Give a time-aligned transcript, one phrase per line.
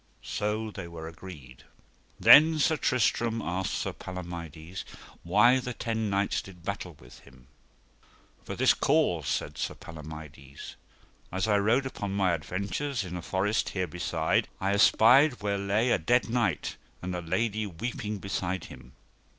[0.23, 1.63] So they were agreed.
[2.19, 4.83] Then Sir Tristram asked Sir Palomides
[5.21, 7.45] why the ten knights did battle with him.
[8.43, 10.75] For this cause, said Sir Palomides;
[11.31, 15.91] as I rode upon mine adventures in a forest here beside I espied where lay
[15.91, 18.93] a dead knight, and a lady weeping beside him.